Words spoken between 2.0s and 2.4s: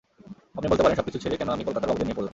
নিয়ে পড়লাম।